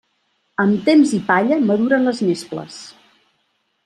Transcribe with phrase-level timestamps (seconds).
[0.61, 2.79] Amb temps i palla maduren les nesples.